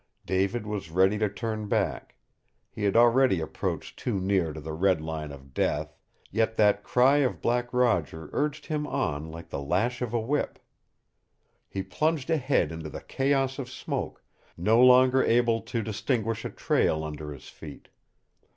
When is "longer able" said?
14.83-15.61